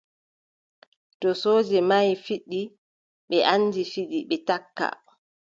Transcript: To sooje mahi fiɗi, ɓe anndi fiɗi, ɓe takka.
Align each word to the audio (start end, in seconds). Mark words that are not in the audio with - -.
To 1.19 1.29
sooje 1.41 1.79
mahi 1.89 2.13
fiɗi, 2.25 2.61
ɓe 3.27 3.37
anndi 3.51 3.81
fiɗi, 3.91 4.17
ɓe 4.29 4.35
takka. 4.47 4.87